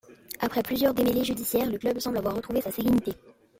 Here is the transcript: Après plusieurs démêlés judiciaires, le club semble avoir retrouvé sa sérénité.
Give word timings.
Après 0.39 0.63
plusieurs 0.63 0.95
démêlés 0.95 1.23
judiciaires, 1.23 1.69
le 1.69 1.77
club 1.77 1.99
semble 1.99 2.17
avoir 2.17 2.33
retrouvé 2.35 2.59
sa 2.59 2.71
sérénité. 2.71 3.13